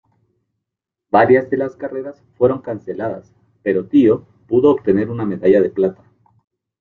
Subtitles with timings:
[1.11, 6.01] Varias de las carreras fueron canceladas, pero Tio pudo obtener una medalla de plata.